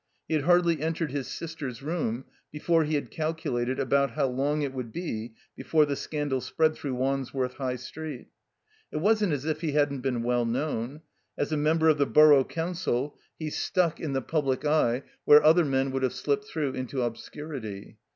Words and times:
He 0.27 0.33
had 0.33 0.45
hardly 0.45 0.81
entered 0.81 1.11
his 1.11 1.27
sister's 1.27 1.83
room 1.83 2.25
before 2.51 2.85
he 2.85 2.95
had 2.95 3.11
calculated 3.11 3.79
about 3.79 4.09
how 4.15 4.25
long 4.25 4.63
it 4.63 4.73
would 4.73 4.91
be 4.91 5.35
before 5.55 5.85
the 5.85 5.95
scandal 5.95 6.41
spread 6.41 6.73
through 6.73 6.95
Wandsworth 6.95 7.53
High 7.53 7.75
Street. 7.75 8.25
It 8.91 8.97
wasn't 8.97 9.31
as 9.31 9.45
if 9.45 9.61
he 9.61 9.73
hadn't 9.73 10.01
been 10.01 10.23
well 10.23 10.43
known. 10.43 11.01
As 11.37 11.51
a 11.51 11.55
member 11.55 11.87
of 11.87 11.99
the 11.99 12.07
Borough 12.07 12.43
CouxvcnYVy^ 12.43 12.49
^XmO^slVcl^^ 12.81 12.83
263 12.83 12.91
THE 12.95 13.51
COMBINED 13.51 14.13
MAZE 14.13 14.23
public 14.27 14.65
eye 14.65 15.03
where 15.25 15.43
other 15.43 15.63
men 15.65 15.91
would 15.91 16.01
have 16.01 16.13
slipped 16.13 16.45
through 16.45 16.71
into 16.73 17.03
obscurity. 17.03 17.99